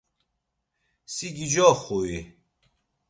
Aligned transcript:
Si 1.15 1.27
gicoxu-i? 1.35 2.17